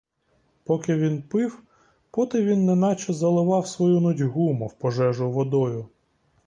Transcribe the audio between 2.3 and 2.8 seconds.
він